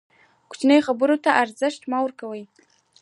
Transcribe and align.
کوچنۍ 0.49 0.79
خبرو 0.87 1.15
ته 1.23 1.29
ارزښت 1.43 1.81
مه 1.91 1.97
ورکوئ! 2.03 2.43